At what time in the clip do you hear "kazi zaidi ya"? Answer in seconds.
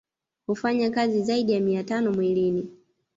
0.91-1.59